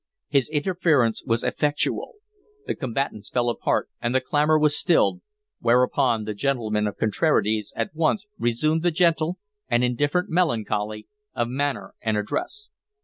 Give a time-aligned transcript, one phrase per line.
[0.29, 2.15] His interference was effectual.
[2.65, 5.21] The combatants fell apart and the clamor was stilled,
[5.59, 9.37] whereupon the gentleman of contrarieties at once resumed the gentle
[9.69, 12.71] and indifferent melancholy of manner and address.